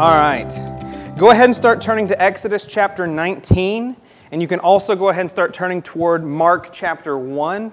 [0.00, 0.48] All right.
[1.18, 3.96] Go ahead and start turning to Exodus chapter 19.
[4.32, 7.72] And you can also go ahead and start turning toward Mark chapter 1.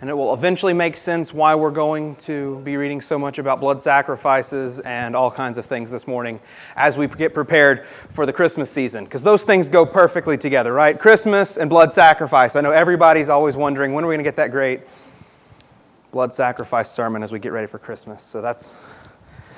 [0.00, 3.60] And it will eventually make sense why we're going to be reading so much about
[3.60, 6.38] blood sacrifices and all kinds of things this morning
[6.76, 9.04] as we get prepared for the Christmas season.
[9.04, 10.98] Because those things go perfectly together, right?
[10.98, 12.56] Christmas and blood sacrifice.
[12.56, 14.82] I know everybody's always wondering when are we going to get that great
[16.10, 18.22] blood sacrifice sermon as we get ready for Christmas.
[18.22, 18.82] So that's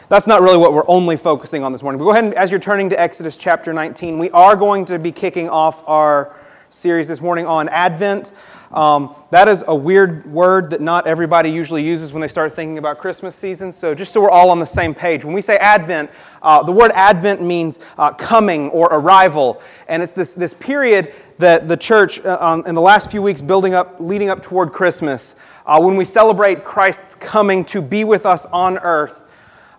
[0.08, 1.98] that's not really what we're only focusing on this morning.
[1.98, 4.98] But go ahead and, as you're turning to Exodus chapter 19, we are going to
[4.98, 6.34] be kicking off our
[6.70, 8.32] series this morning on Advent.
[8.70, 12.76] Um, that is a weird word that not everybody usually uses when they start thinking
[12.76, 13.72] about Christmas season.
[13.72, 16.10] So, just so we're all on the same page, when we say Advent,
[16.42, 19.62] uh, the word Advent means uh, coming or arrival.
[19.88, 23.72] And it's this, this period that the church, uh, in the last few weeks, building
[23.74, 28.44] up, leading up toward Christmas, uh, when we celebrate Christ's coming to be with us
[28.46, 29.24] on earth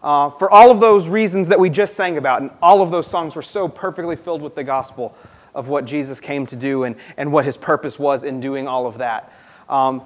[0.01, 2.41] uh, for all of those reasons that we just sang about.
[2.41, 5.15] And all of those songs were so perfectly filled with the gospel
[5.59, 8.87] of what Jesus came to do and, and what his purpose was in doing all
[8.87, 9.29] of that.
[9.67, 10.01] Um,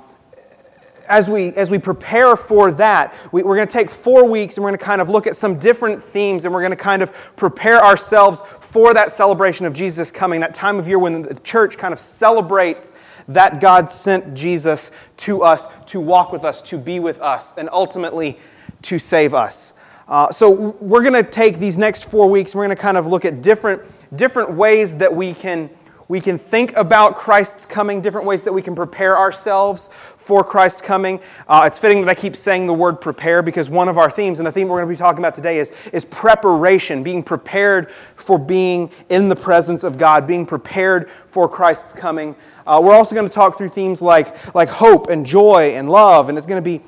[1.08, 4.64] as we, as we prepare for that, we, are going to take four weeks and
[4.64, 7.04] we're going to kind of look at some different themes and we're going to kind
[7.04, 11.36] of prepare ourselves for that celebration of Jesus coming, that time of year when the
[11.44, 16.80] church kind of celebrates that God sent Jesus to us to walk with us, to
[16.80, 18.40] be with us, and ultimately
[18.82, 19.74] to save us.
[20.08, 22.54] Uh, so we're going to take these next four weeks.
[22.54, 23.82] We're going to kind of look at different,
[24.16, 25.70] different ways that we can,
[26.10, 30.82] we can think about Christ's coming, different ways that we can prepare ourselves for Christ's
[30.82, 31.20] coming.
[31.48, 34.40] Uh, it's fitting that I keep saying the word prepare because one of our themes,
[34.40, 37.92] and the theme we're going to be talking about today, is, is preparation, being prepared
[37.92, 42.36] for being in the presence of God, being prepared for Christ's coming.
[42.66, 46.30] Uh, we're also going to talk through themes like, like hope and joy and love,
[46.30, 46.82] and it's going to be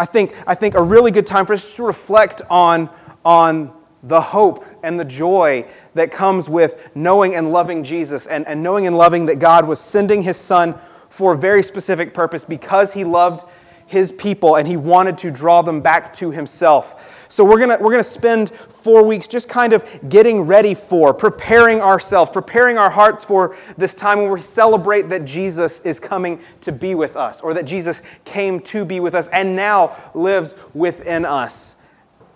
[0.00, 2.88] I think, I think a really good time for us to reflect on,
[3.22, 3.70] on
[4.02, 8.86] the hope and the joy that comes with knowing and loving Jesus and, and knowing
[8.86, 10.74] and loving that God was sending his son
[11.10, 13.44] for a very specific purpose because he loved
[13.90, 17.26] his people and he wanted to draw them back to himself.
[17.28, 21.12] So we're going we're going to spend 4 weeks just kind of getting ready for,
[21.12, 26.40] preparing ourselves, preparing our hearts for this time when we celebrate that Jesus is coming
[26.60, 30.54] to be with us or that Jesus came to be with us and now lives
[30.72, 31.82] within us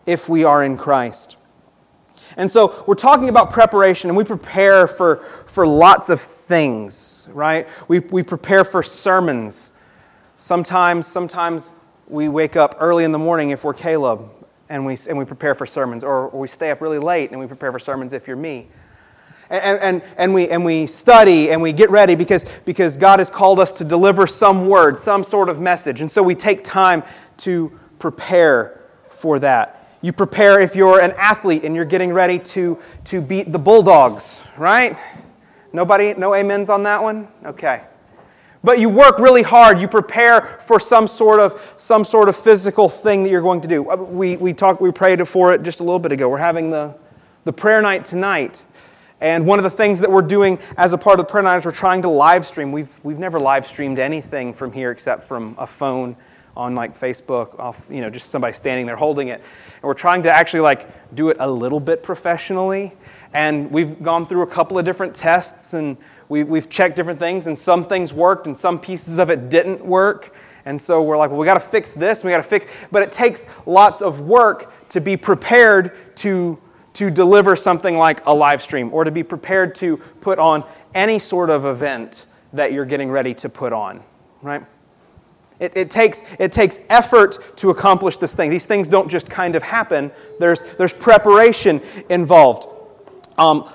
[0.06, 1.37] if we are in Christ.
[2.37, 7.69] And so we're talking about preparation, and we prepare for, for lots of things, right?
[7.87, 9.70] We, we prepare for sermons.
[10.38, 11.72] Sometimes, sometimes
[12.08, 14.30] we wake up early in the morning if we're Caleb
[14.68, 17.40] and we, and we prepare for sermons, or, or we stay up really late and
[17.40, 18.68] we prepare for sermons if you're me.
[19.50, 23.30] And, and, and, we, and we study and we get ready because, because God has
[23.30, 26.00] called us to deliver some word, some sort of message.
[26.00, 27.02] And so we take time
[27.38, 28.80] to prepare
[29.10, 29.86] for that.
[30.00, 34.42] You prepare if you're an athlete and you're getting ready to, to beat the Bulldogs,
[34.58, 34.98] right?
[35.72, 37.28] Nobody, no amens on that one?
[37.44, 37.82] Okay.
[38.64, 39.78] But you work really hard.
[39.78, 43.69] You prepare for some sort of, some sort of physical thing that you're going to
[43.69, 43.88] do.
[43.91, 46.30] Uh, we, we talked, we prayed for it just a little bit ago.
[46.30, 46.97] We're having the,
[47.44, 48.64] the prayer night tonight.
[49.20, 51.58] And one of the things that we're doing as a part of the prayer night
[51.58, 52.72] is we're trying to live stream.
[52.72, 56.16] We've, we've never live streamed anything from here except from a phone
[56.56, 59.41] on like Facebook, off, you know, just somebody standing there holding it.
[59.41, 62.94] And we're trying to actually like do it a little bit professionally.
[63.34, 65.98] And we've gone through a couple of different tests and
[66.28, 69.84] we, we've checked different things, and some things worked, and some pieces of it didn't
[69.84, 70.34] work.
[70.66, 72.72] And so we're like, well, we got to fix this, we got to fix.
[72.90, 76.58] But it takes lots of work to be prepared to,
[76.94, 80.64] to deliver something like a live stream or to be prepared to put on
[80.94, 84.02] any sort of event that you're getting ready to put on,
[84.40, 84.62] right?
[85.60, 88.50] It, it, takes, it takes effort to accomplish this thing.
[88.50, 92.66] These things don't just kind of happen, there's, there's preparation involved.
[93.38, 93.68] Um,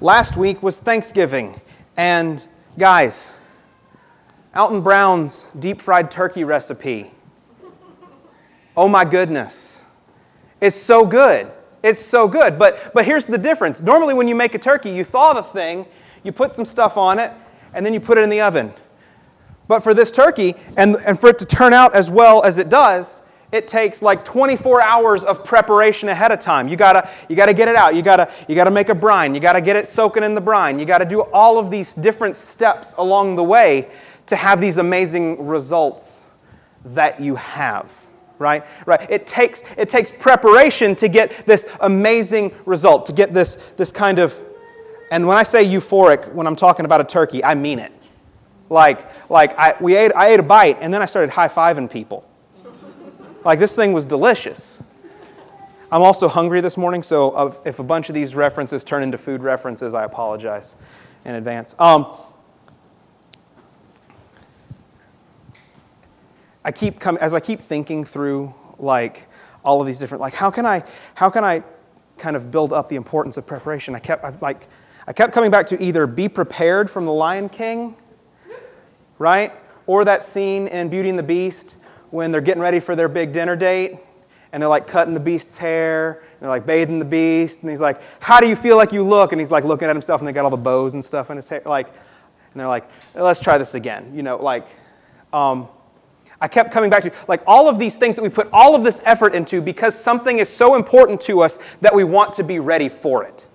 [0.00, 1.54] last week was Thanksgiving,
[1.96, 2.46] and
[2.78, 3.34] guys,
[4.54, 7.10] Alton Brown's deep fried turkey recipe.
[8.76, 9.84] Oh my goodness.
[10.60, 11.50] It's so good.
[11.82, 12.58] It's so good.
[12.58, 13.82] But, but here's the difference.
[13.82, 15.86] Normally, when you make a turkey, you thaw the thing,
[16.22, 17.32] you put some stuff on it,
[17.74, 18.72] and then you put it in the oven.
[19.68, 22.68] But for this turkey, and, and for it to turn out as well as it
[22.68, 23.21] does,
[23.52, 26.68] it takes like 24 hours of preparation ahead of time.
[26.68, 27.94] You gotta, you gotta get it out.
[27.94, 29.34] You gotta, you gotta make a brine.
[29.34, 30.78] You gotta get it soaking in the brine.
[30.78, 33.90] You gotta do all of these different steps along the way
[34.26, 36.32] to have these amazing results
[36.86, 37.92] that you have.
[38.38, 38.64] Right?
[38.86, 39.08] Right.
[39.10, 44.18] It takes, it takes preparation to get this amazing result, to get this, this kind
[44.18, 44.42] of,
[45.10, 47.92] and when I say euphoric, when I'm talking about a turkey, I mean it.
[48.70, 51.88] Like, like I, we ate, I ate a bite and then I started high fiving
[51.88, 52.26] people.
[53.44, 54.82] Like, this thing was delicious.
[55.90, 59.42] I'm also hungry this morning, so if a bunch of these references turn into food
[59.42, 60.76] references, I apologize
[61.24, 61.74] in advance.
[61.78, 62.06] Um,
[66.64, 69.26] I keep come, as I keep thinking through like
[69.64, 70.84] all of these different like how can I
[71.14, 71.62] how can I
[72.18, 73.94] kind of build up the importance of preparation?
[73.94, 74.68] I kept I, like
[75.06, 77.96] I kept coming back to either be prepared from the Lion King,
[79.18, 79.52] right,
[79.86, 81.76] or that scene in Beauty and the Beast
[82.12, 83.98] when they're getting ready for their big dinner date
[84.52, 87.80] and they're like cutting the beast's hair, and they're like bathing the beast, and he's
[87.80, 89.32] like, How do you feel like you look?
[89.32, 91.36] And he's like looking at himself, and they got all the bows and stuff in
[91.36, 91.62] his hair.
[91.64, 94.12] Like, and they're like, Let's try this again.
[94.14, 94.66] You know, like,
[95.32, 95.68] um,
[96.38, 98.84] I kept coming back to like all of these things that we put all of
[98.84, 102.58] this effort into because something is so important to us that we want to be
[102.58, 103.46] ready for it.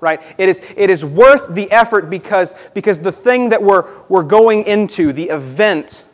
[0.00, 0.20] Right?
[0.38, 4.64] It is, it is worth the effort because, because the thing that we're, we're going
[4.64, 6.04] into, the event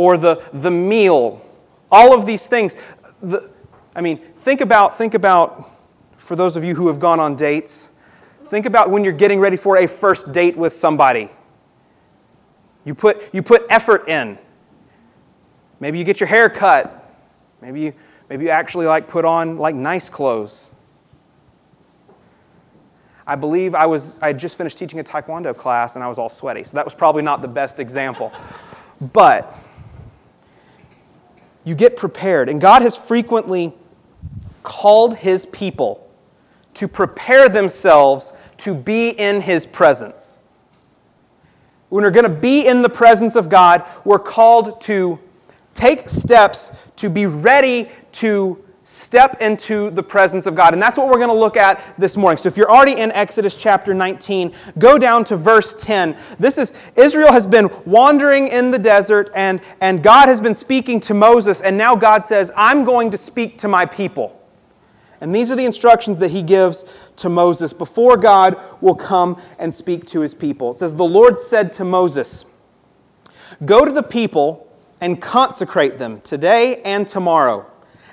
[0.00, 1.44] or the, the meal,
[1.92, 2.74] all of these things,
[3.20, 3.50] the,
[3.94, 5.68] I mean, think about, think about,
[6.16, 7.90] for those of you who have gone on dates,
[8.46, 11.28] think about when you're getting ready for a first date with somebody.
[12.86, 14.38] You put, you put effort in.
[15.80, 17.14] Maybe you get your hair cut.
[17.60, 17.92] Maybe you,
[18.30, 20.70] maybe you actually like put on like nice clothes.
[23.26, 26.18] I believe I was I had just finished teaching a taekwondo class and I was
[26.18, 26.64] all sweaty.
[26.64, 28.32] So that was probably not the best example.
[29.12, 29.54] But
[31.64, 32.48] you get prepared.
[32.48, 33.72] And God has frequently
[34.62, 36.08] called his people
[36.74, 40.38] to prepare themselves to be in his presence.
[41.88, 45.18] When we're going to be in the presence of God, we're called to
[45.74, 50.72] take steps to be ready to step into the presence of God.
[50.72, 52.38] And that's what we're going to look at this morning.
[52.38, 56.16] So if you're already in Exodus chapter 19, go down to verse 10.
[56.40, 60.98] This is Israel has been wandering in the desert and, and God has been speaking
[61.00, 64.36] to Moses, and now God says, I'm going to speak to my people.
[65.20, 69.72] And these are the instructions that he gives to Moses before God will come and
[69.72, 70.72] speak to his people.
[70.72, 72.44] It says, The Lord said to Moses,
[73.64, 74.66] Go to the people
[75.00, 77.69] and consecrate them today and tomorrow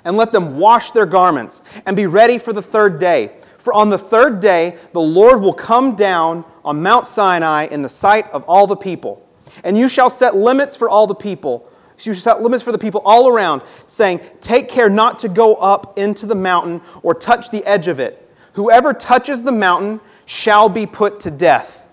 [0.08, 3.30] and let them wash their garments and be ready for the third day.
[3.58, 7.90] For on the third day, the Lord will come down on Mount Sinai in the
[7.90, 9.22] sight of all the people.
[9.64, 11.70] And you shall set limits for all the people.
[11.98, 15.56] You shall set limits for the people all around, saying, Take care not to go
[15.56, 18.32] up into the mountain or touch the edge of it.
[18.54, 21.86] Whoever touches the mountain shall be put to death.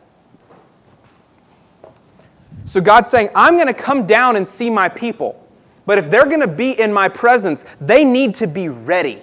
[2.63, 5.44] So God's saying, I'm going to come down and see my people.
[5.85, 9.19] But if they're going to be in my presence, they need to be ready.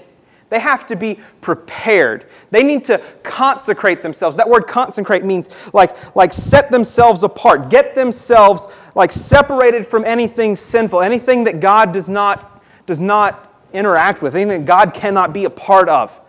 [0.53, 2.27] They have to be prepared.
[2.51, 4.37] They need to consecrate themselves.
[4.37, 10.55] That word consecrate means like, like set themselves apart, get themselves like separated from anything
[10.55, 15.47] sinful, anything that God does not, does not interact with, anything that God cannot be
[15.47, 16.21] a part of.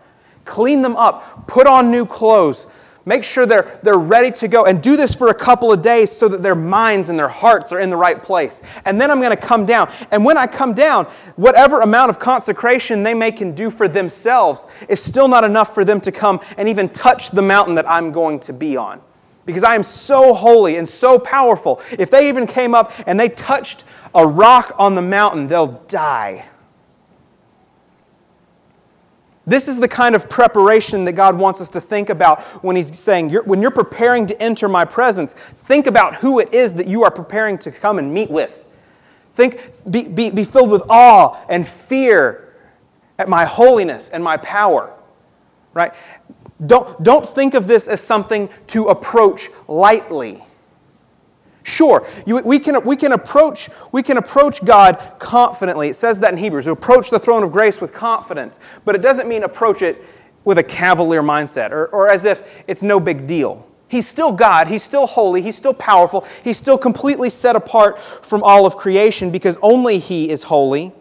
[0.46, 2.66] Clean them up, put on new clothes,
[3.06, 6.10] Make sure they're, they're ready to go and do this for a couple of days
[6.10, 8.62] so that their minds and their hearts are in the right place.
[8.86, 9.90] And then I'm going to come down.
[10.10, 11.04] And when I come down,
[11.36, 15.84] whatever amount of consecration they may can do for themselves is still not enough for
[15.84, 19.02] them to come and even touch the mountain that I'm going to be on.
[19.44, 21.82] Because I am so holy and so powerful.
[21.98, 26.46] If they even came up and they touched a rock on the mountain, they'll die.
[29.46, 32.98] This is the kind of preparation that God wants us to think about when He's
[32.98, 36.86] saying, you're, when you're preparing to enter my presence, think about who it is that
[36.86, 38.66] you are preparing to come and meet with.
[39.34, 39.60] Think,
[39.90, 42.54] be, be, be filled with awe and fear
[43.18, 44.94] at my holiness and my power.
[45.74, 45.92] Right?
[46.66, 50.42] Don't, don't think of this as something to approach lightly.
[51.64, 55.88] Sure, you, we, can, we, can approach, we can approach God confidently.
[55.88, 56.66] It says that in Hebrews.
[56.66, 60.04] We approach the throne of grace with confidence, but it doesn't mean approach it
[60.44, 63.66] with a cavalier mindset or, or as if it's no big deal.
[63.88, 64.68] He's still God.
[64.68, 65.40] He's still holy.
[65.40, 66.26] He's still powerful.
[66.42, 70.92] He's still completely set apart from all of creation because only He is holy.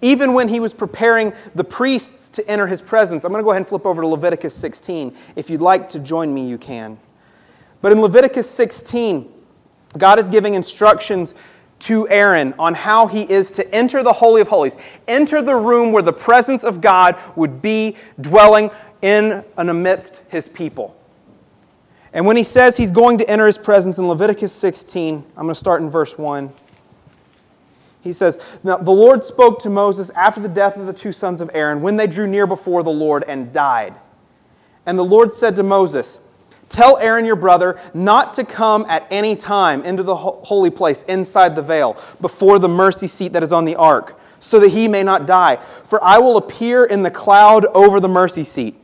[0.00, 3.50] Even when he was preparing the priests to enter his presence, I'm going to go
[3.50, 5.14] ahead and flip over to Leviticus 16.
[5.36, 6.96] If you'd like to join me, you can.
[7.82, 9.30] But in Leviticus 16,
[9.98, 11.34] God is giving instructions
[11.80, 14.76] to Aaron on how he is to enter the Holy of Holies,
[15.08, 18.70] enter the room where the presence of God would be dwelling
[19.02, 20.96] in and amidst his people.
[22.12, 25.48] And when he says he's going to enter his presence in Leviticus 16, I'm going
[25.48, 26.50] to start in verse 1.
[28.02, 31.40] He says, Now the Lord spoke to Moses after the death of the two sons
[31.40, 33.94] of Aaron, when they drew near before the Lord and died.
[34.86, 36.26] And the Lord said to Moses,
[36.70, 41.56] Tell Aaron your brother not to come at any time into the holy place inside
[41.56, 45.02] the veil before the mercy seat that is on the ark, so that he may
[45.02, 45.56] not die.
[45.56, 48.76] For I will appear in the cloud over the mercy seat.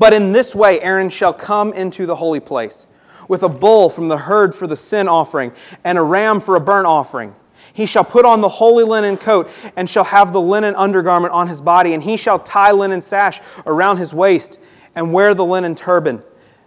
[0.00, 2.88] But in this way Aaron shall come into the holy place
[3.28, 5.52] with a bull from the herd for the sin offering
[5.84, 7.36] and a ram for a burnt offering.
[7.72, 11.46] He shall put on the holy linen coat and shall have the linen undergarment on
[11.46, 14.58] his body, and he shall tie linen sash around his waist
[14.96, 16.24] and wear the linen turban.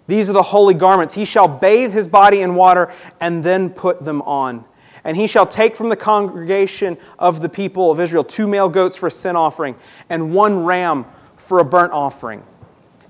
[0.07, 1.13] These are the holy garments.
[1.13, 2.91] He shall bathe his body in water
[3.21, 4.65] and then put them on.
[5.05, 8.97] And he shall take from the congregation of the people of Israel two male goats
[8.97, 9.75] for a sin offering
[10.09, 11.05] and one ram
[11.37, 12.43] for a burnt offering.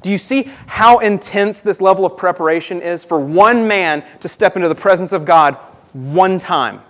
[0.01, 4.55] Do you see how intense this level of preparation is for one man to step
[4.55, 5.55] into the presence of God
[5.93, 6.81] one time?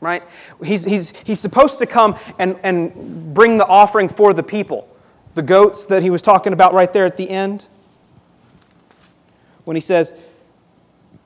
[0.00, 0.22] Right?
[0.62, 4.88] He's, he's, he's supposed to come and, and bring the offering for the people.
[5.34, 7.66] The goats that he was talking about right there at the end
[9.68, 10.14] when he says,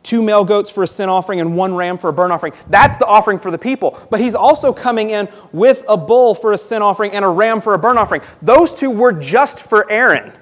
[0.03, 2.53] two male goats for a sin offering and one ram for a burnt offering.
[2.69, 3.99] That's the offering for the people.
[4.11, 7.61] But he's also coming in with a bull for a sin offering and a ram
[7.61, 8.23] for a burnt offering.
[8.43, 10.33] Those two were just for Aaron.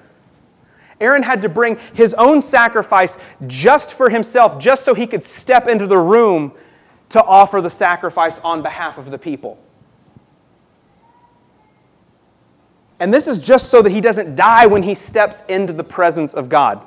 [0.99, 3.17] Aaron had to bring his own sacrifice
[3.47, 6.53] just for himself, just so he could step into the room
[7.09, 9.59] to offer the sacrifice on behalf of the people.
[12.99, 16.35] And this is just so that he doesn't die when he steps into the presence
[16.35, 16.85] of God.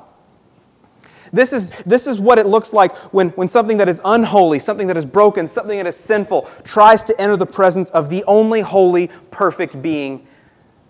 [1.35, 4.87] This is, this is what it looks like when, when something that is unholy, something
[4.87, 8.61] that is broken, something that is sinful tries to enter the presence of the only
[8.61, 10.27] holy, perfect being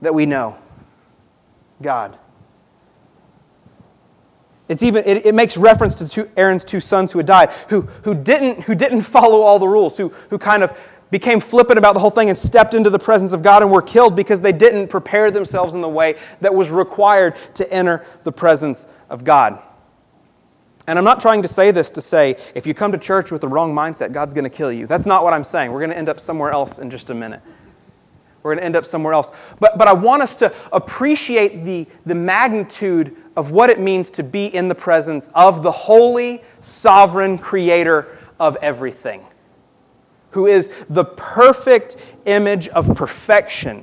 [0.03, 0.59] that we know
[1.81, 2.19] God.
[4.69, 7.83] It's even, it, it makes reference to two, Aaron's two sons who had died, who,
[8.03, 10.79] who, didn't, who didn't follow all the rules, who, who kind of
[11.11, 13.83] became flippant about the whole thing and stepped into the presence of God and were
[13.83, 18.33] killed because they didn't prepare themselves in the way that was required to enter the
[18.33, 19.63] presence of God.
[20.87, 23.41] And I'm not trying to say this to say if you come to church with
[23.41, 24.87] the wrong mindset, God's going to kill you.
[24.87, 25.73] That's not what I'm saying.
[25.73, 27.41] We're going to end up somewhere else in just a minute.
[28.45, 29.33] We're going to end up somewhere else.
[29.59, 34.23] But, but I want us to appreciate the, the magnitude of what it means to
[34.23, 39.25] be in the presence of the holy, sovereign creator of everything,
[40.33, 43.83] who is the perfect image of perfection,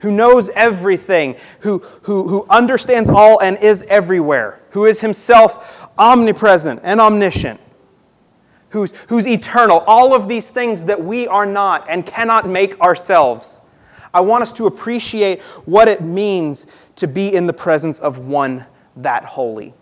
[0.00, 6.80] who knows everything, who, who, who understands all and is everywhere, who is himself omnipresent
[6.82, 7.60] and omniscient,
[8.70, 13.62] who's, who's eternal, all of these things that we are not and cannot make ourselves.
[14.14, 18.66] I want us to appreciate what it means to be in the presence of one
[18.96, 19.74] that holy.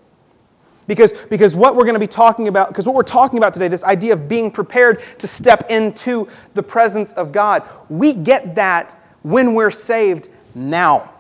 [0.87, 3.69] Because, because what we're going to be talking about, because what we're talking about today,
[3.69, 8.91] this idea of being prepared to step into the presence of God, we get that
[9.23, 11.13] when we're saved now.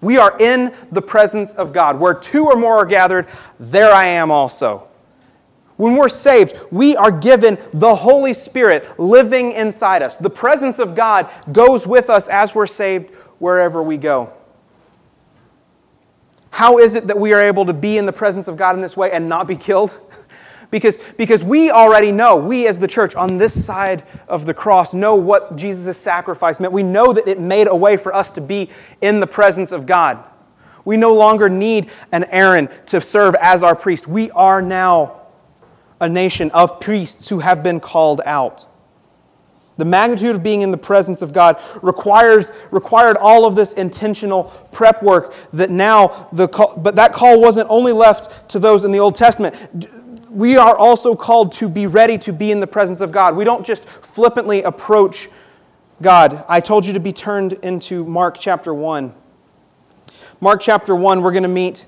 [0.00, 1.98] We are in the presence of God.
[1.98, 3.26] Where two or more are gathered,
[3.58, 4.88] there I am also.
[5.76, 10.16] When we're saved, we are given the Holy Spirit living inside us.
[10.16, 14.32] The presence of God goes with us as we're saved wherever we go.
[16.50, 18.80] How is it that we are able to be in the presence of God in
[18.80, 20.00] this way and not be killed?
[20.70, 24.92] Because, because we already know, we as the church on this side of the cross
[24.92, 26.72] know what Jesus' sacrifice meant.
[26.72, 28.68] We know that it made a way for us to be
[29.00, 30.22] in the presence of God.
[30.84, 34.06] We no longer need an Aaron to serve as our priest.
[34.06, 35.22] We are now
[36.00, 38.66] a nation of priests who have been called out.
[39.78, 44.44] The magnitude of being in the presence of God requires, required all of this intentional
[44.72, 48.90] prep work that now the call, but that call wasn't only left to those in
[48.90, 53.00] the Old Testament we are also called to be ready to be in the presence
[53.00, 53.36] of God.
[53.36, 55.28] We don't just flippantly approach
[56.02, 56.44] God.
[56.48, 59.14] I told you to be turned into Mark chapter 1.
[60.40, 61.86] Mark chapter 1, we're going to meet,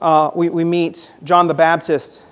[0.00, 2.24] uh, we, we meet John the Baptist.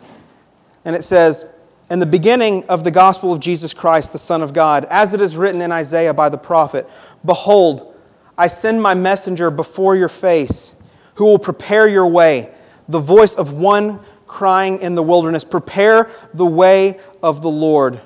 [0.84, 1.52] And it says,
[1.90, 5.20] In the beginning of the gospel of Jesus Christ, the Son of God, as it
[5.20, 6.88] is written in Isaiah by the prophet,
[7.24, 7.94] Behold,
[8.38, 10.76] I send my messenger before your face,
[11.14, 12.52] who will prepare your way,
[12.88, 14.00] the voice of one
[14.36, 17.98] crying in the wilderness, Prepare the way of the Lord,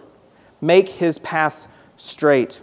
[0.60, 2.60] make his paths straight.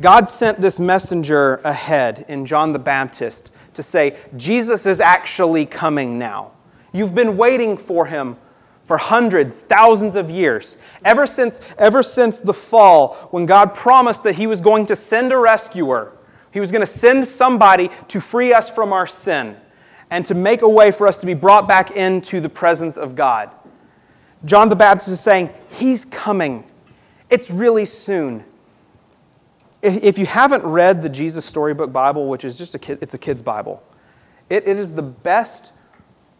[0.00, 6.18] God sent this messenger ahead in John the Baptist to say, Jesus is actually coming
[6.18, 6.52] now.
[6.94, 8.38] You've been waiting for him
[8.86, 10.78] for hundreds, thousands of years.
[11.04, 15.32] Ever since, ever since the fall, when God promised that he was going to send
[15.32, 16.12] a rescuer,
[16.50, 19.58] he was going to send somebody to free us from our sin
[20.10, 23.14] and to make a way for us to be brought back into the presence of
[23.14, 23.50] God.
[24.44, 26.64] John the Baptist is saying, He's coming.
[27.30, 28.44] It's really soon.
[29.82, 33.18] If you haven't read the Jesus Storybook Bible, which is just a kid, it's a
[33.18, 33.82] kid's Bible,
[34.48, 35.72] It, it is the best,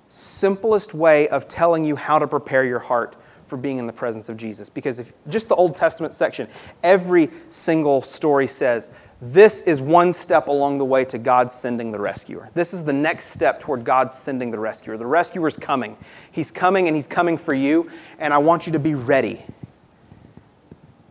[0.09, 4.29] simplest way of telling you how to prepare your heart for being in the presence
[4.29, 4.69] of Jesus.
[4.69, 6.49] Because if just the Old Testament section,
[6.83, 11.99] every single story says this is one step along the way to God sending the
[11.99, 12.51] rescuer.
[12.55, 14.99] This is the next step toward God sending the rescuer.
[14.99, 15.97] The rescuer is coming.
[16.33, 19.43] He's coming and he's coming for you, and I want you to be ready.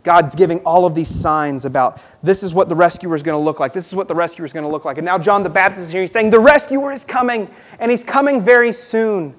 [0.04, 3.44] God's giving all of these signs about this is what the rescuer is going to
[3.44, 3.74] look like.
[3.74, 5.00] This is what the rescuer is going to look like.
[5.00, 6.02] And now John the Baptist is here.
[6.02, 9.34] He's saying, The rescuer is coming, and he's coming very soon.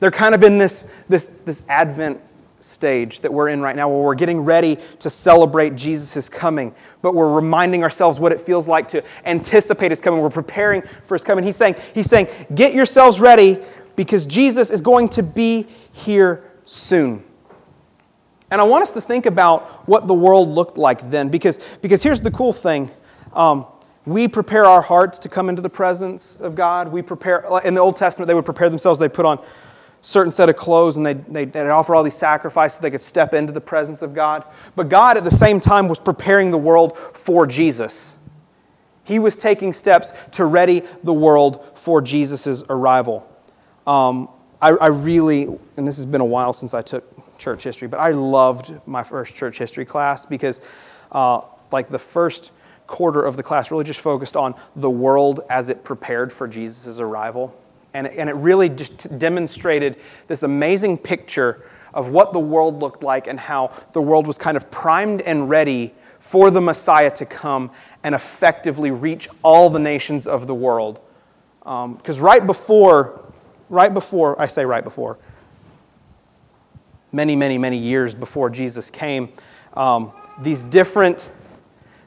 [0.00, 2.20] They're kind of in this, this, this Advent
[2.64, 7.14] stage that we're in right now where we're getting ready to celebrate Jesus' coming, but
[7.14, 10.20] we're reminding ourselves what it feels like to anticipate his coming.
[10.20, 11.44] We're preparing for his coming.
[11.44, 13.58] He's saying, he's saying, get yourselves ready
[13.96, 17.22] because Jesus is going to be here soon.
[18.50, 22.02] And I want us to think about what the world looked like then because, because
[22.02, 22.90] here's the cool thing.
[23.32, 23.66] Um,
[24.06, 26.92] we prepare our hearts to come into the presence of God.
[26.92, 29.00] We prepare, in the Old Testament, they would prepare themselves.
[29.00, 29.42] They put on
[30.04, 33.00] certain set of clothes and they'd, they'd, they'd, offer all these sacrifices so they could
[33.00, 34.44] step into the presence of God.
[34.76, 38.18] But God, at the same time, was preparing the world for Jesus.
[39.04, 43.26] He was taking steps to ready the world for Jesus' arrival.
[43.86, 44.28] Um,
[44.60, 45.44] I, I really,
[45.76, 49.02] and this has been a while since I took church history, but I loved my
[49.02, 50.60] first church history class because,
[51.12, 51.40] uh,
[51.72, 52.52] like, the first
[52.86, 57.00] quarter of the class really just focused on the world as it prepared for Jesus'
[57.00, 57.54] arrival.
[57.94, 59.96] And, and it really just demonstrated
[60.26, 64.56] this amazing picture of what the world looked like and how the world was kind
[64.56, 67.70] of primed and ready for the Messiah to come
[68.02, 71.00] and effectively reach all the nations of the world.
[71.60, 73.24] Because um, right before,
[73.70, 75.18] right before, I say right before,
[77.12, 79.28] many, many, many years before Jesus came,
[79.74, 81.32] um, these different,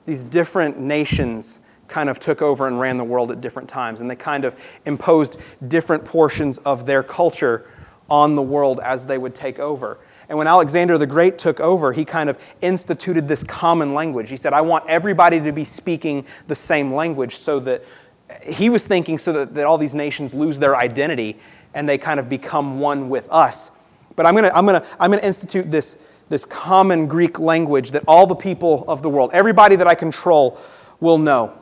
[0.06, 4.02] these different nations kind of took over and ran the world at different times.
[4.02, 7.66] And they kind of imposed different portions of their culture
[8.10, 9.98] on the world as they would take over.
[10.30, 14.30] And when Alexander the Great took over, he kind of instituted this common language.
[14.30, 17.84] He said, I want everybody to be speaking the same language so that
[18.44, 21.38] he was thinking so that, that all these nations lose their identity
[21.74, 23.72] and they kind of become one with us.
[24.16, 25.98] But I'm going to I'm gonna, I'm gonna institute this,
[26.28, 30.60] this common Greek language that all the people of the world, everybody that I control,
[31.00, 31.58] will know.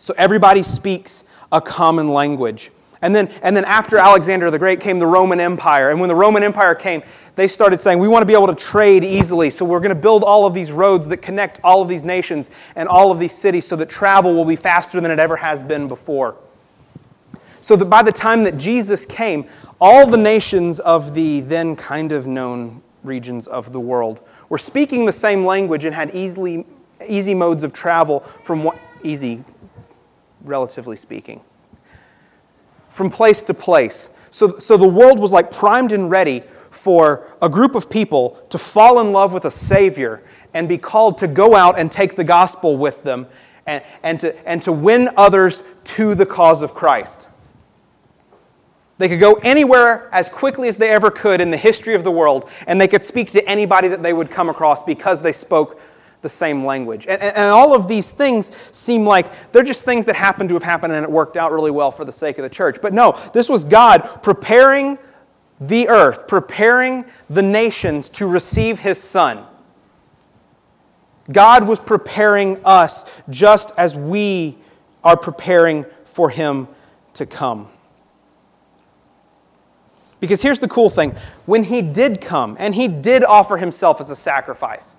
[0.00, 2.70] So everybody speaks a common language.
[3.02, 5.90] And then, and then after Alexander the Great came the Roman Empire.
[5.90, 7.02] And when the Roman Empire came,
[7.36, 9.50] they started saying, we want to be able to trade easily.
[9.50, 12.50] So we're going to build all of these roads that connect all of these nations
[12.76, 15.62] and all of these cities so that travel will be faster than it ever has
[15.62, 16.34] been before.
[17.60, 19.44] So that by the time that Jesus came,
[19.82, 25.04] all the nations of the then kind of known regions of the world were speaking
[25.04, 26.64] the same language and had easily,
[27.06, 29.44] easy modes of travel from what, easy
[30.44, 31.40] relatively speaking,
[32.88, 34.14] from place to place.
[34.30, 38.58] So, so the world was like primed and ready for a group of people to
[38.58, 40.22] fall in love with a Savior
[40.54, 43.26] and be called to go out and take the gospel with them
[43.66, 47.28] and, and, to, and to win others to the cause of Christ.
[48.98, 52.10] They could go anywhere as quickly as they ever could in the history of the
[52.10, 55.80] world, and they could speak to anybody that they would come across because they spoke
[56.22, 57.06] the same language.
[57.06, 60.62] And, and, all of these things seem like they're just things that happen to have
[60.62, 62.78] happened and it worked out really well for the sake of the church.
[62.82, 64.98] But no, this was God preparing
[65.60, 69.46] the earth, preparing the nations to receive his son.
[71.32, 74.58] God was preparing us just as we
[75.04, 76.68] are preparing for him
[77.14, 77.68] to come.
[80.18, 81.12] Because here's the cool thing
[81.46, 84.96] when he did come and he did offer himself as a sacrifice,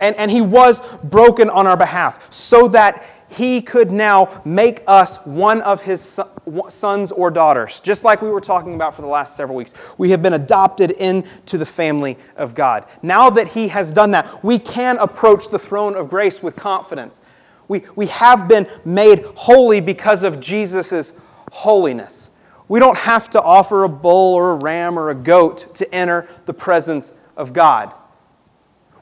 [0.00, 5.24] and, and he was broken on our behalf so that he could now make us
[5.26, 6.20] one of his
[6.68, 9.74] sons or daughters, just like we were talking about for the last several weeks.
[9.98, 12.86] We have been adopted into the family of God.
[13.02, 17.20] Now that he has done that, we can approach the throne of grace with confidence.
[17.68, 21.20] We, we have been made holy because of Jesus'
[21.52, 22.30] holiness.
[22.66, 26.26] We don't have to offer a bull or a ram or a goat to enter
[26.46, 27.94] the presence of God.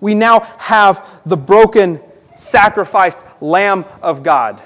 [0.00, 2.00] We now have the broken,
[2.36, 4.60] sacrificed Lamb of God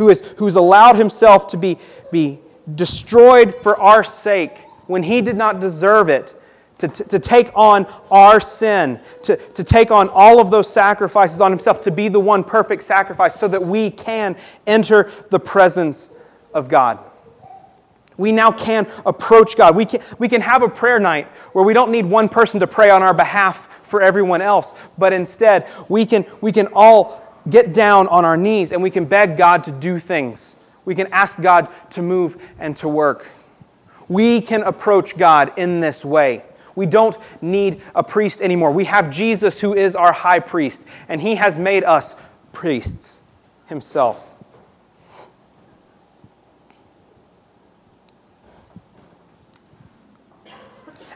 [0.00, 1.76] who has who's allowed himself to be,
[2.10, 2.40] be
[2.74, 6.34] destroyed for our sake when he did not deserve it,
[6.78, 11.42] to, to, to, take on our sin, to, to take on all of those sacrifices
[11.42, 14.34] on himself, to be the one perfect sacrifice so that we can
[14.66, 16.10] enter the presence
[16.54, 16.98] of God.
[18.16, 19.76] We now can approach God.
[19.76, 22.66] We can, we can have a prayer night where we don't need one person to
[22.66, 27.74] pray on our behalf for everyone else, but instead we can, we can all get
[27.74, 30.56] down on our knees and we can beg God to do things.
[30.84, 33.28] We can ask God to move and to work.
[34.08, 36.44] We can approach God in this way.
[36.76, 38.72] We don't need a priest anymore.
[38.72, 42.16] We have Jesus who is our high priest, and he has made us
[42.52, 43.22] priests
[43.66, 44.34] himself.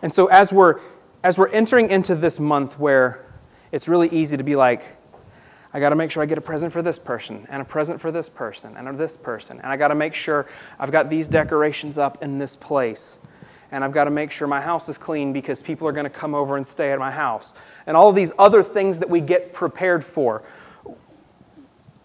[0.02, 0.80] And so as we're
[1.24, 3.24] as we're entering into this month where
[3.72, 4.84] it's really easy to be like
[5.72, 8.00] I got to make sure I get a present for this person and a present
[8.00, 10.46] for this person and this person and I got to make sure
[10.78, 13.18] I've got these decorations up in this place
[13.72, 16.10] and I've got to make sure my house is clean because people are going to
[16.10, 17.54] come over and stay at my house.
[17.88, 20.44] And all of these other things that we get prepared for.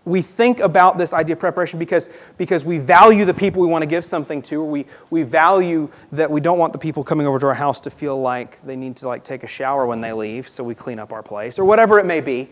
[0.05, 3.81] We think about this idea of preparation because, because we value the people we want
[3.83, 7.27] to give something to, or we, we value that we don't want the people coming
[7.27, 10.01] over to our house to feel like they need to like take a shower when
[10.01, 12.49] they leave, so we clean up our place, or whatever it may be.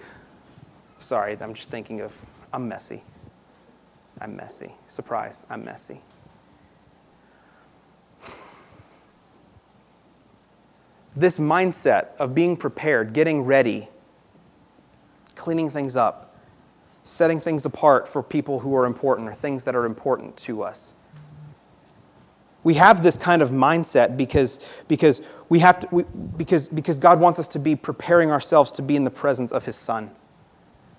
[1.00, 2.20] Sorry, I'm just thinking of,
[2.54, 3.02] I'm messy.
[4.20, 4.72] I'm messy.
[4.88, 6.02] Surprise, I'm messy.
[11.18, 13.90] this mindset of being prepared, getting ready,
[15.36, 16.27] cleaning things up,
[17.08, 20.94] setting things apart for people who are important or things that are important to us.
[22.66, 26.04] We have this kind of mindset because, because, we have to, we,
[26.36, 29.64] because, because God wants us to be preparing ourselves to be in the presence of
[29.64, 30.12] His Son,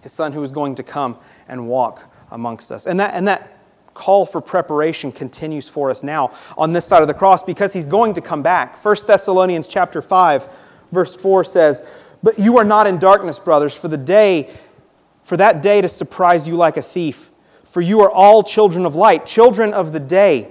[0.01, 2.87] His Son who is going to come and walk amongst us.
[2.87, 3.59] And that, and that
[3.93, 7.87] call for preparation continues for us now on this side of the cross because he's
[7.87, 8.83] going to come back.
[8.83, 10.49] 1 Thessalonians chapter 5
[10.93, 11.87] verse 4 says,
[12.23, 14.49] "But you are not in darkness, brothers, for the day
[15.29, 17.31] for that day to surprise you like a thief.
[17.65, 20.49] For you are all children of light, children of the day.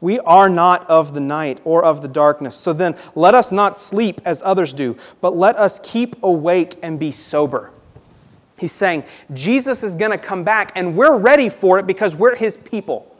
[0.00, 2.54] We are not of the night or of the darkness.
[2.54, 7.00] So then, let us not sleep as others do, but let us keep awake and
[7.00, 7.72] be sober."
[8.56, 12.36] He's saying Jesus is going to come back, and we're ready for it because we're
[12.36, 13.12] his people.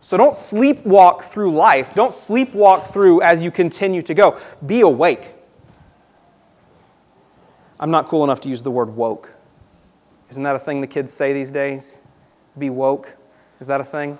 [0.00, 1.94] So don't sleepwalk through life.
[1.94, 4.38] Don't sleepwalk through as you continue to go.
[4.66, 5.36] Be awake.
[7.78, 9.30] I'm not cool enough to use the word woke.
[10.34, 12.00] Isn't that a thing the kids say these days?
[12.58, 13.14] Be woke.
[13.60, 14.18] Is that a thing?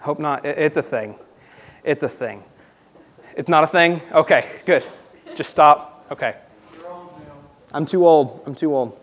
[0.00, 0.46] Hope not.
[0.46, 1.16] It's a thing.
[1.84, 2.42] It's a thing.
[3.36, 4.00] It's not a thing?
[4.10, 4.86] Okay, good.
[5.36, 6.06] Just stop.
[6.10, 6.34] Okay.
[7.74, 8.42] I'm too old.
[8.46, 8.98] I'm too old.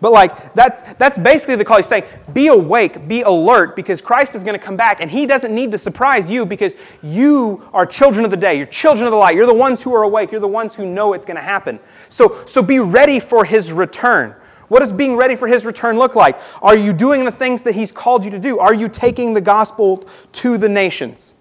[0.00, 1.76] But like that's that's basically the call.
[1.76, 5.26] He's saying, be awake, be alert, because Christ is going to come back, and He
[5.26, 8.56] doesn't need to surprise you because you are children of the day.
[8.56, 9.36] You're children of the light.
[9.36, 10.32] You're the ones who are awake.
[10.32, 11.78] You're the ones who know it's going to happen.
[12.08, 14.34] So so be ready for His return.
[14.68, 16.38] What does being ready for His return look like?
[16.62, 18.58] Are you doing the things that He's called you to do?
[18.58, 19.98] Are you taking the gospel
[20.32, 21.34] to the nations?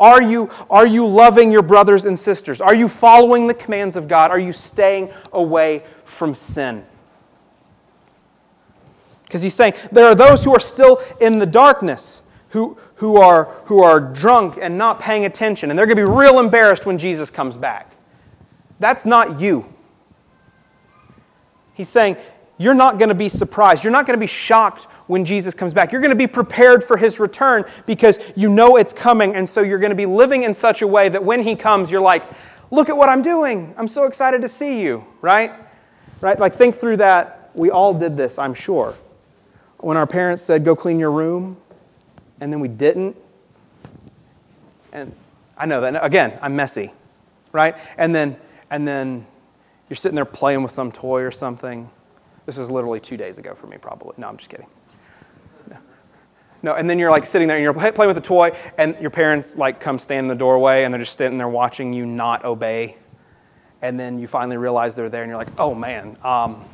[0.00, 2.60] Are you, are you loving your brothers and sisters?
[2.60, 4.30] Are you following the commands of God?
[4.30, 6.84] Are you staying away from sin?
[9.24, 13.44] Because he's saying there are those who are still in the darkness, who, who, are,
[13.64, 16.96] who are drunk and not paying attention, and they're going to be real embarrassed when
[16.96, 17.92] Jesus comes back.
[18.78, 19.66] That's not you.
[21.78, 22.16] He's saying
[22.58, 23.84] you're not going to be surprised.
[23.84, 25.92] You're not going to be shocked when Jesus comes back.
[25.92, 29.36] You're going to be prepared for his return because you know it's coming.
[29.36, 31.88] And so you're going to be living in such a way that when he comes,
[31.88, 32.24] you're like,
[32.72, 33.72] look at what I'm doing.
[33.78, 35.52] I'm so excited to see you, right?
[36.20, 36.36] Right?
[36.36, 37.50] Like, think through that.
[37.54, 38.94] We all did this, I'm sure.
[39.78, 41.56] When our parents said, go clean your room,
[42.40, 43.16] and then we didn't.
[44.92, 45.14] And
[45.56, 46.92] I know that, again, I'm messy,
[47.52, 47.76] right?
[47.96, 48.36] And then,
[48.68, 49.26] and then
[49.88, 51.90] you're sitting there playing with some toy or something.
[52.46, 54.14] This was literally two days ago for me, probably.
[54.16, 54.66] No, I'm just kidding.
[56.62, 59.10] No, and then you're like sitting there and you're playing with a toy, and your
[59.10, 62.44] parents like come stand in the doorway and they're just sitting there watching you not
[62.44, 62.96] obey.
[63.80, 66.64] And then you finally realize they're there and you're like, oh man, um,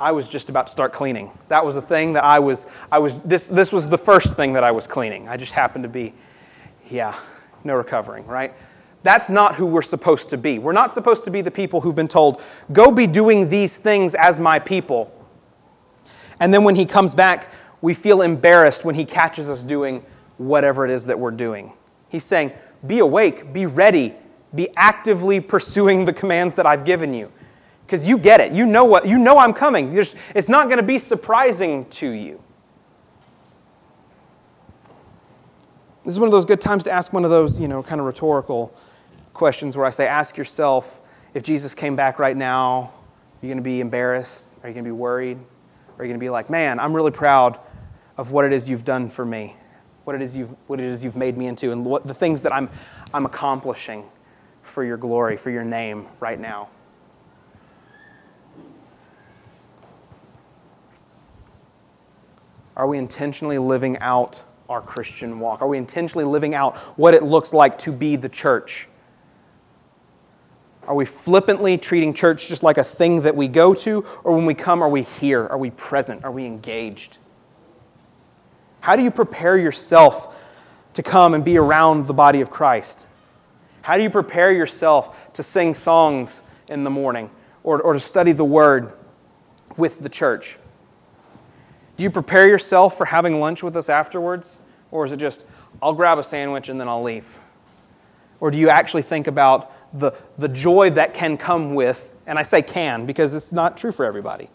[0.00, 1.30] I was just about to start cleaning.
[1.46, 4.52] That was the thing that I was, I was, this, this was the first thing
[4.54, 5.28] that I was cleaning.
[5.28, 6.12] I just happened to be,
[6.90, 7.16] yeah,
[7.62, 8.52] no recovering, right?
[9.02, 10.58] That's not who we're supposed to be.
[10.58, 12.40] We're not supposed to be the people who've been told,
[12.72, 15.12] go be doing these things as my people.
[16.40, 20.04] And then when he comes back, we feel embarrassed when he catches us doing
[20.38, 21.72] whatever it is that we're doing.
[22.08, 22.52] He's saying,
[22.86, 24.14] Be awake, be ready,
[24.54, 27.32] be actively pursuing the commands that I've given you.
[27.86, 28.52] Because you get it.
[28.52, 29.92] You know what you know I'm coming.
[29.92, 32.40] There's, it's not going to be surprising to you.
[36.04, 38.00] This is one of those good times to ask one of those, you know, kind
[38.00, 38.74] of rhetorical
[39.32, 41.00] questions where I say, ask yourself
[41.34, 42.92] if Jesus came back right now,
[43.42, 44.48] are you going to be embarrassed?
[44.62, 45.38] Are you going to be worried?
[45.98, 47.58] Are you going to be like, man, I'm really proud
[48.16, 49.56] of what it is you've done for me,
[50.04, 52.42] what it is you've, what it is you've made me into, and what, the things
[52.42, 52.68] that I'm,
[53.14, 54.04] I'm accomplishing
[54.62, 56.68] for your glory, for your name right now?
[62.76, 65.60] Are we intentionally living out our Christian walk?
[65.60, 68.88] Are we intentionally living out what it looks like to be the church?
[70.86, 74.04] Are we flippantly treating church just like a thing that we go to?
[74.24, 75.46] Or when we come, are we here?
[75.46, 76.24] Are we present?
[76.24, 77.18] Are we engaged?
[78.80, 80.38] How do you prepare yourself
[80.94, 83.06] to come and be around the body of Christ?
[83.82, 87.30] How do you prepare yourself to sing songs in the morning
[87.62, 88.92] or, or to study the Word
[89.76, 90.58] with the church?
[91.96, 94.58] Do you prepare yourself for having lunch with us afterwards?
[94.90, 95.46] Or is it just,
[95.80, 97.38] I'll grab a sandwich and then I'll leave?
[98.40, 102.42] Or do you actually think about the, the joy that can come with, and I
[102.42, 104.48] say can because it's not true for everybody,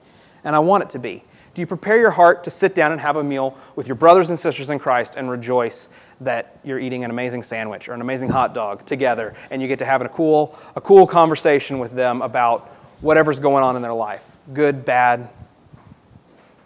[0.43, 1.23] and I want it to be.
[1.53, 4.29] Do you prepare your heart to sit down and have a meal with your brothers
[4.29, 5.89] and sisters in Christ and rejoice
[6.21, 9.79] that you're eating an amazing sandwich or an amazing hot dog together and you get
[9.79, 12.67] to have a cool, a cool conversation with them about
[13.01, 15.29] whatever's going on in their life good, bad,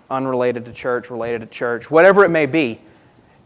[0.09, 2.79] unrelated to church, related to church, whatever it may be?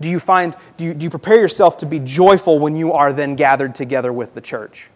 [0.02, 3.14] Do you find, do you, do you prepare yourself to be joyful when you are
[3.14, 4.90] then gathered together with the church?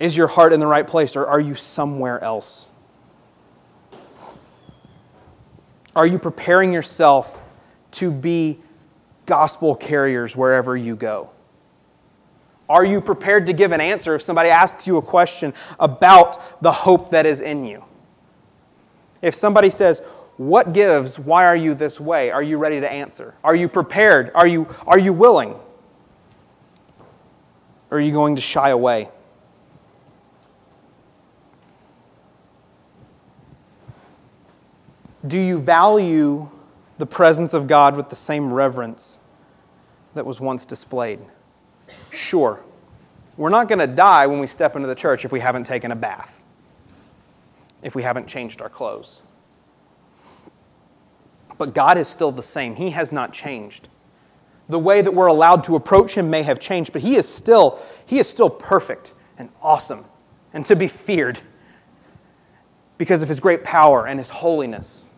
[0.00, 2.70] Is your heart in the right place or are you somewhere else?
[5.94, 7.42] Are you preparing yourself
[7.92, 8.58] to be
[9.26, 11.30] gospel carriers wherever you go?
[12.68, 16.72] Are you prepared to give an answer if somebody asks you a question about the
[16.72, 17.84] hope that is in you?
[19.20, 20.00] If somebody says,
[20.36, 21.18] What gives?
[21.18, 22.30] Why are you this way?
[22.30, 23.34] Are you ready to answer?
[23.44, 24.30] Are you prepared?
[24.34, 25.58] Are you, are you willing?
[27.90, 29.10] Or are you going to shy away?
[35.26, 36.48] Do you value
[36.98, 39.20] the presence of God with the same reverence
[40.14, 41.20] that was once displayed?
[42.10, 42.62] Sure.
[43.36, 45.92] We're not going to die when we step into the church if we haven't taken
[45.92, 46.42] a bath,
[47.82, 49.22] if we haven't changed our clothes.
[51.58, 53.88] But God is still the same, He has not changed.
[54.68, 57.78] The way that we're allowed to approach Him may have changed, but He is still,
[58.06, 60.04] he is still perfect and awesome
[60.52, 61.38] and to be feared
[62.96, 65.09] because of His great power and His holiness.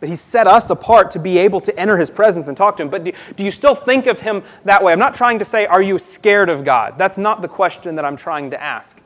[0.00, 2.82] But He's set us apart to be able to enter His presence and talk to
[2.84, 2.88] Him.
[2.88, 4.92] But do, do, you still think of Him that way?
[4.92, 6.96] I'm not trying to say, are you scared of God?
[6.98, 9.02] That's not the question that I'm trying to ask.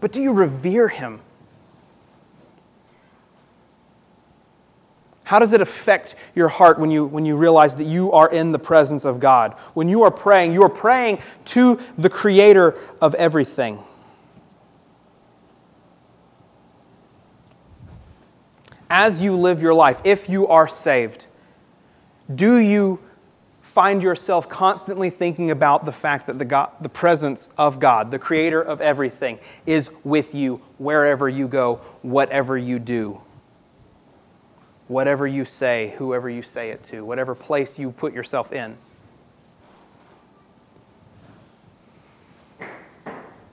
[0.00, 1.20] But do you revere Him?
[5.24, 8.50] How does it affect your heart when you, when you realize that you are in
[8.50, 9.52] the presence of God?
[9.74, 13.78] When you are praying, you are praying to the Creator of everything.
[18.90, 21.26] As you live your life, if you are saved,
[22.34, 23.00] do you
[23.60, 28.18] find yourself constantly thinking about the fact that the, God, the presence of God, the
[28.18, 33.20] creator of everything, is with you wherever you go, whatever you do?
[34.88, 38.76] Whatever you say, whoever you say it to, whatever place you put yourself in.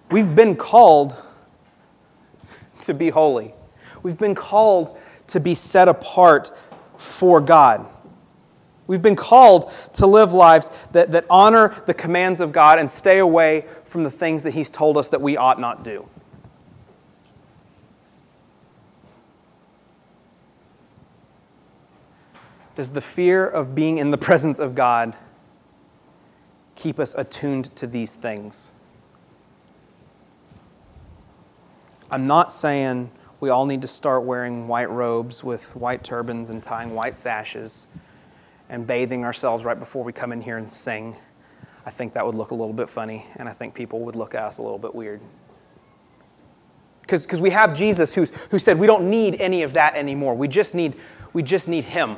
[0.09, 1.21] We've been called
[2.81, 3.53] to be holy.
[4.01, 6.51] We've been called to be set apart
[6.97, 7.87] for God.
[8.87, 13.19] We've been called to live lives that, that honor the commands of God and stay
[13.19, 16.07] away from the things that He's told us that we ought not do.
[22.75, 25.15] Does the fear of being in the presence of God
[26.75, 28.71] keep us attuned to these things?
[32.11, 33.09] I'm not saying
[33.39, 37.87] we all need to start wearing white robes with white turbans and tying white sashes
[38.69, 41.15] and bathing ourselves right before we come in here and sing.
[41.85, 44.33] I think that would look a little bit funny, and I think people would look
[44.33, 45.21] at us a little bit weird.
[47.01, 50.33] Because we have Jesus who's, who said we don't need any of that anymore.
[50.33, 50.95] We just need,
[51.33, 52.17] we just need Him.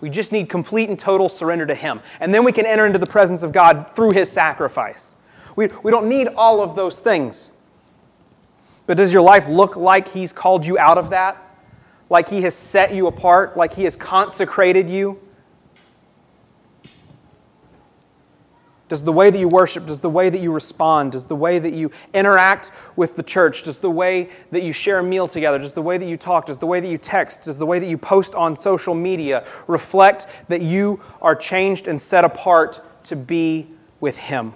[0.00, 2.00] We just need complete and total surrender to Him.
[2.18, 5.16] And then we can enter into the presence of God through His sacrifice.
[5.54, 7.52] We, we don't need all of those things.
[8.88, 11.36] But does your life look like He's called you out of that?
[12.08, 13.54] Like He has set you apart?
[13.54, 15.20] Like He has consecrated you?
[18.88, 21.58] Does the way that you worship, does the way that you respond, does the way
[21.58, 25.58] that you interact with the church, does the way that you share a meal together,
[25.58, 27.78] does the way that you talk, does the way that you text, does the way
[27.78, 33.14] that you post on social media reflect that you are changed and set apart to
[33.14, 33.66] be
[34.00, 34.54] with Him?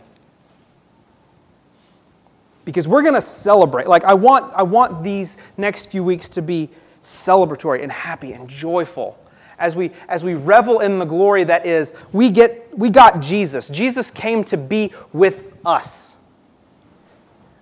[2.64, 3.86] Because we're going to celebrate.
[3.86, 6.70] Like, I want, I want these next few weeks to be
[7.02, 9.18] celebratory and happy and joyful.
[9.58, 13.68] As we, as we revel in the glory that is we get we got jesus.
[13.68, 16.18] Jesus came to be with us.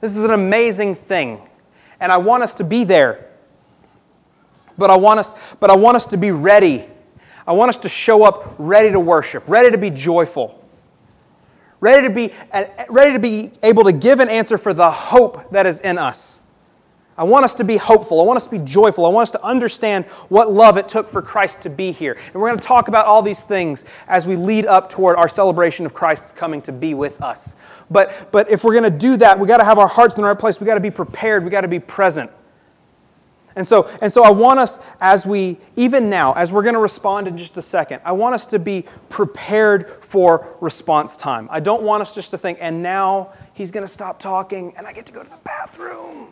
[0.00, 1.40] This is an amazing thing.
[1.98, 3.26] And i want us to be there.
[4.78, 6.86] But I want us, but I want us to be ready.
[7.46, 10.59] I want us to show up ready to worship, ready to be joyful,
[11.80, 12.32] ready to be,
[12.90, 16.40] ready to be able to give an answer for the hope that is in us.
[17.20, 18.20] I want us to be hopeful.
[18.22, 19.04] I want us to be joyful.
[19.04, 22.12] I want us to understand what love it took for Christ to be here.
[22.12, 25.28] And we're going to talk about all these things as we lead up toward our
[25.28, 27.56] celebration of Christ's coming to be with us.
[27.90, 30.22] But, but if we're going to do that, we got to have our hearts in
[30.22, 30.60] the right place.
[30.60, 31.44] We got to be prepared.
[31.44, 32.30] We got to be present.
[33.60, 36.80] And so, and so I want us, as we, even now, as we're going to
[36.80, 41.46] respond in just a second, I want us to be prepared for response time.
[41.50, 44.86] I don't want us just to think, and now he's going to stop talking and
[44.86, 46.28] I get to go to the bathroom.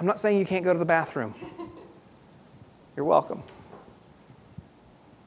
[0.00, 1.34] I'm not saying you can't go to the bathroom.
[2.96, 3.42] You're welcome.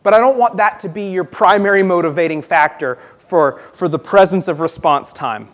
[0.01, 4.47] But I don't want that to be your primary motivating factor for, for the presence
[4.47, 5.47] of response time.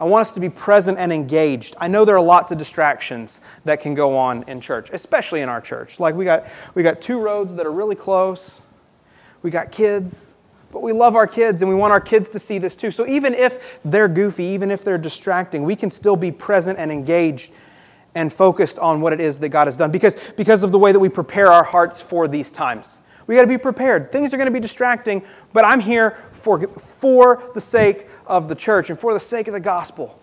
[0.00, 1.74] I want us to be present and engaged.
[1.78, 5.48] I know there are lots of distractions that can go on in church, especially in
[5.48, 5.98] our church.
[5.98, 8.60] Like we got, we got two roads that are really close,
[9.42, 10.34] we got kids,
[10.70, 12.90] but we love our kids and we want our kids to see this too.
[12.90, 16.92] So even if they're goofy, even if they're distracting, we can still be present and
[16.92, 17.52] engaged
[18.14, 20.92] and focused on what it is that God has done because, because of the way
[20.92, 22.98] that we prepare our hearts for these times.
[23.28, 24.10] We got to be prepared.
[24.10, 28.54] Things are going to be distracting, but I'm here for, for the sake of the
[28.54, 30.18] church and for the sake of the gospel.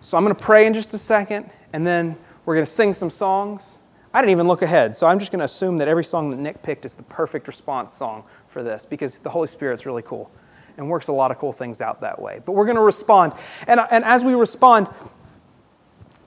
[0.00, 2.94] So I'm going to pray in just a second, and then we're going to sing
[2.94, 3.80] some songs.
[4.12, 6.38] I didn't even look ahead, so I'm just going to assume that every song that
[6.38, 10.30] Nick picked is the perfect response song for this because the Holy Spirit's really cool
[10.76, 12.40] and works a lot of cool things out that way.
[12.44, 13.32] But we're going to respond.
[13.66, 14.88] And, and as we respond,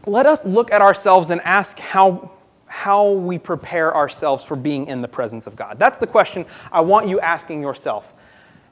[0.06, 2.32] let us look at ourselves and ask how
[2.68, 5.80] how we prepare ourselves for being in the presence of God.
[5.80, 8.14] That's the question I want you asking yourself.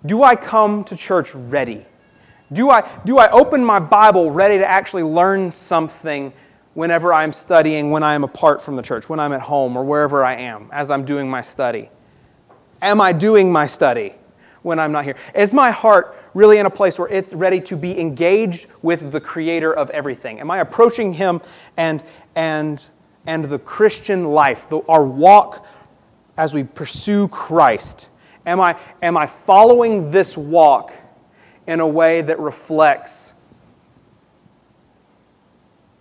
[0.05, 1.85] Do I come to church ready?
[2.53, 6.31] Do I, do I open my Bible ready to actually learn something
[6.75, 10.23] whenever I'm studying, when I'm apart from the church, when I'm at home, or wherever
[10.23, 11.89] I am as I'm doing my study?
[12.81, 14.13] Am I doing my study
[14.61, 15.15] when I'm not here?
[15.33, 19.21] Is my heart really in a place where it's ready to be engaged with the
[19.21, 20.39] creator of everything?
[20.39, 21.41] Am I approaching him
[21.77, 22.03] and,
[22.35, 22.85] and
[23.27, 25.65] and the Christian life, the, our walk
[26.37, 28.09] as we pursue Christ?
[28.45, 30.93] Am I, am I following this walk
[31.67, 33.33] in a way that reflects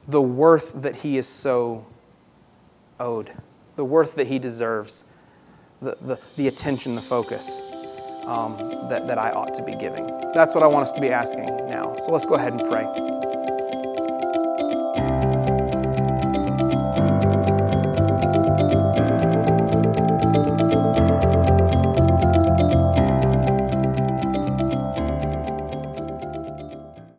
[0.09, 1.87] the worth that he is so
[3.01, 3.31] owed,
[3.77, 5.07] the worth that he deserves,
[5.81, 7.61] the, the, the attention, the focus
[8.27, 8.57] um,
[8.89, 10.33] that, that I ought to be giving?
[10.35, 11.97] That's what I want us to be asking now.
[11.97, 12.85] So let's go ahead and pray.